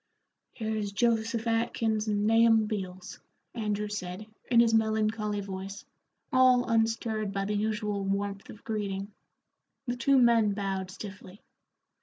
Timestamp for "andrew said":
3.53-4.25